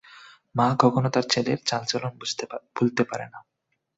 [0.55, 2.13] মা কখনো তার ছেলের চাল- চলন
[2.75, 3.39] ভুলতে পারেনা।